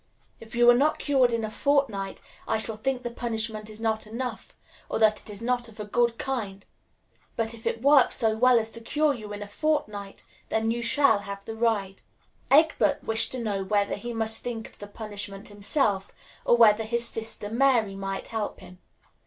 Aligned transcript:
If 0.39 0.55
you 0.55 0.67
are 0.67 0.73
not 0.75 0.97
cured 0.97 1.31
in 1.31 1.45
a 1.45 1.51
fortnight 1.51 2.21
I 2.47 2.57
shall 2.57 2.75
think 2.77 3.03
the 3.03 3.11
punishment 3.11 3.69
is 3.69 3.79
not 3.79 4.07
enough, 4.07 4.55
or 4.89 4.97
that 4.97 5.19
it 5.21 5.29
is 5.29 5.43
not 5.43 5.67
of 5.67 5.79
a 5.79 5.85
good 5.85 6.17
kind; 6.17 6.65
but 7.35 7.53
if 7.53 7.67
it 7.67 7.83
works 7.83 8.15
so 8.17 8.35
well 8.35 8.57
as 8.57 8.71
to 8.71 8.81
cure 8.81 9.13
you 9.13 9.31
in 9.31 9.43
a 9.43 9.47
fortnight, 9.47 10.23
then 10.49 10.71
you 10.71 10.81
shall 10.81 11.19
have 11.19 11.45
the 11.45 11.53
ride." 11.53 12.01
Egbert 12.49 13.03
wished 13.03 13.31
to 13.33 13.39
know 13.39 13.63
whether 13.63 13.93
he 13.93 14.11
must 14.11 14.41
think 14.41 14.69
of 14.69 14.79
the 14.79 14.87
punishment 14.87 15.49
himself, 15.49 16.11
or 16.45 16.57
whether 16.57 16.83
his 16.83 17.07
sister 17.07 17.51
Mary 17.51 17.93
might 17.95 18.29
help 18.29 18.59
him. 18.59 18.79